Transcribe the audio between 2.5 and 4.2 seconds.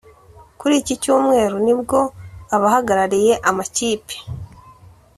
abahagarariye amakipe